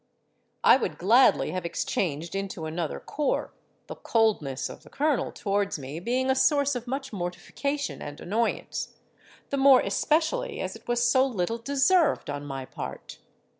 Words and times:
I 0.63 0.77
would 0.77 0.97
gladly 0.97 1.51
have 1.51 1.63
exchanged 1.63 2.33
into 2.33 2.65
another 2.65 2.99
corps, 2.99 3.53
the 3.85 3.93
coldness 3.93 4.67
of 4.67 4.81
the 4.81 4.89
colonel 4.89 5.31
towards 5.31 5.77
me 5.77 5.99
being 5.99 6.31
a 6.31 6.35
source 6.35 6.73
of 6.73 6.87
much 6.87 7.13
mortification 7.13 8.01
and 8.01 8.19
annoyance—the 8.19 9.57
more 9.57 9.81
especially 9.81 10.59
as 10.59 10.75
it 10.75 10.87
was 10.87 11.03
so 11.03 11.27
little 11.27 11.59
deserved 11.59 12.31
on 12.31 12.47
my 12.47 12.65
part. 12.65 13.19